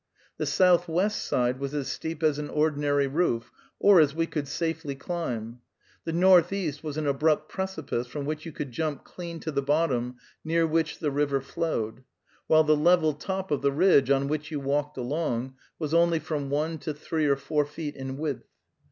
[0.37, 4.95] The southwest side was as steep as an ordinary roof, or as we could safely
[4.95, 5.59] climb;
[6.05, 10.15] the northeast was an abrupt precipice from which you could jump clean to the bottom,
[10.43, 12.03] near which the river flowed;
[12.47, 16.49] while the level top of the ridge, on which you walked along, was only from
[16.49, 18.47] one to three or four feet in width.